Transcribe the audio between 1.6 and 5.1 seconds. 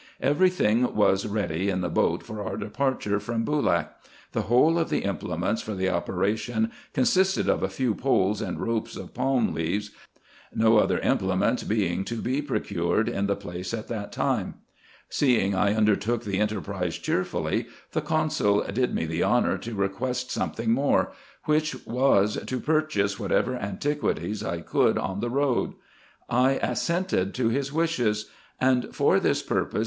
in the boat for our departure from Boolak. The whole of the